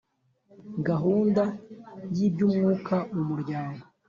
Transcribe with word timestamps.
gahunda 0.87 1.43
y 2.15 2.19
iby 2.27 2.39
umwuka 2.47 2.95
mu 3.15 3.23
muryango 3.29 3.83